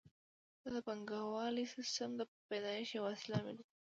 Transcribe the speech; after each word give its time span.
دا 0.61 0.69
د 0.73 0.75
پانګوالي 0.87 1.65
سیسټم 1.73 2.09
د 2.15 2.21
پیدایښت 2.49 2.91
یو 2.93 3.03
اصلي 3.13 3.29
لامل 3.31 3.55
وو 3.57 3.65